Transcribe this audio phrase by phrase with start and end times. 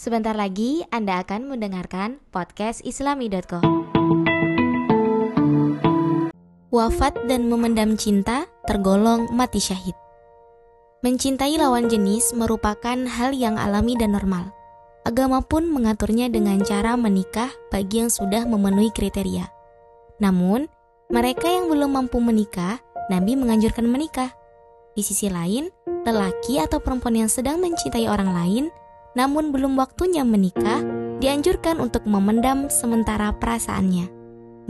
[0.00, 3.60] Sebentar lagi Anda akan mendengarkan podcast islami.com.
[6.72, 9.92] Wafat dan memendam cinta tergolong mati syahid.
[11.04, 14.48] Mencintai lawan jenis merupakan hal yang alami dan normal.
[15.04, 19.52] Agama pun mengaturnya dengan cara menikah bagi yang sudah memenuhi kriteria.
[20.16, 20.64] Namun,
[21.12, 22.80] mereka yang belum mampu menikah,
[23.12, 24.32] Nabi menganjurkan menikah.
[24.96, 25.68] Di sisi lain,
[26.08, 28.64] lelaki atau perempuan yang sedang mencintai orang lain
[29.18, 30.82] namun belum waktunya menikah,
[31.18, 34.08] dianjurkan untuk memendam sementara perasaannya.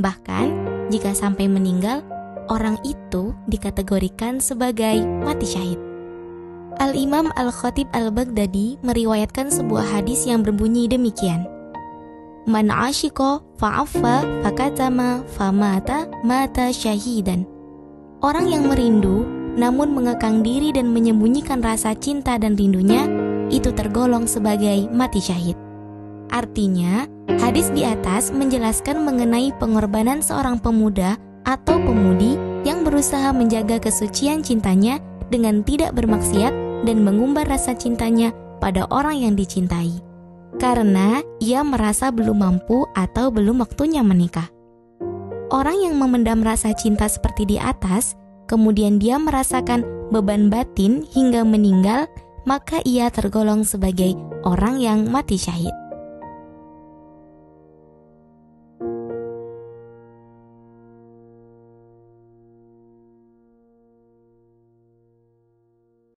[0.00, 0.46] Bahkan,
[0.88, 2.00] jika sampai meninggal,
[2.48, 5.80] orang itu dikategorikan sebagai mati syahid.
[6.80, 11.44] Al-Imam Al-Khatib Al-Baghdadi meriwayatkan sebuah hadis yang berbunyi demikian.
[12.48, 17.44] Man ashiko fa'affa fakatama famata mata syahidan.
[18.24, 19.28] Orang yang merindu
[19.60, 23.04] namun mengekang diri dan menyembunyikan rasa cinta dan rindunya
[23.50, 25.58] itu tergolong sebagai mati syahid.
[26.30, 27.10] Artinya,
[27.42, 35.02] hadis di atas menjelaskan mengenai pengorbanan seorang pemuda atau pemudi yang berusaha menjaga kesucian cintanya
[35.28, 36.54] dengan tidak bermaksiat
[36.86, 38.30] dan mengumbar rasa cintanya
[38.62, 39.98] pada orang yang dicintai.
[40.60, 44.46] Karena ia merasa belum mampu atau belum waktunya menikah.
[45.50, 48.14] Orang yang memendam rasa cinta seperti di atas,
[48.46, 49.82] kemudian dia merasakan
[50.14, 52.06] beban batin hingga meninggal,
[52.44, 55.89] maka ia tergolong sebagai orang yang mati syahid.